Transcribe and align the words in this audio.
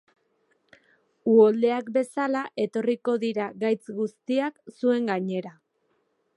Uholdeak 1.33 1.91
bezala 1.97 2.41
etorriko 2.65 3.17
dira 3.27 3.49
gaitz 3.67 3.97
guztiak 4.01 4.59
zuen 4.79 5.09
gainera 5.15 5.57